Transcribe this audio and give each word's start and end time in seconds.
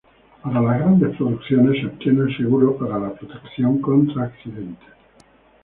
Para 0.41 0.59
las 0.61 0.77
grandes 0.79 1.15
producciones, 1.15 1.79
se 1.79 1.85
obtiene 1.85 2.21
el 2.21 2.35
seguro 2.35 2.75
para 2.75 2.97
la 2.97 3.13
protección 3.13 3.79
contra 3.81 4.23
accidentes. 4.23 4.89